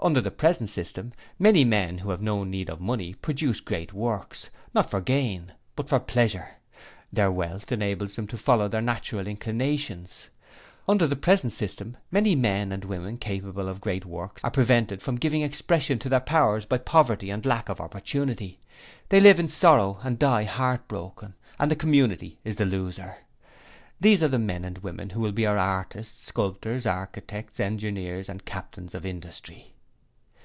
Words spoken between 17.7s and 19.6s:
of opportunity: they live in